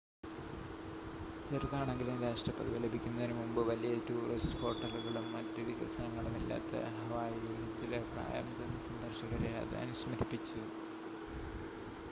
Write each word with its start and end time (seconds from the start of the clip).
ചെറുതാണെങ്കിലും 1.43 2.15
രാഷ്ട്രപദവി 2.23 2.79
ലഭിക്കുന്നതിനു 2.79 3.35
മുമ്പ് 3.35 3.61
വലിയ 3.67 3.91
ടൂറിസ്റ്റ് 4.07 4.57
ഹോട്ടലുകളും 4.61 5.27
മറ്റു 5.33 5.65
വികസനങ്ങളും 5.67 6.37
ഇല്ലാത്ത 6.37 6.71
ഹവായിയിലെ 6.97 7.67
ചില 7.79 8.01
പ്രായംചെന്ന 8.09 8.79
സന്ദർശകരെ 8.87 9.51
അത് 9.61 9.75
അനുസ്മരിപ്പിച്ചു 9.75 10.63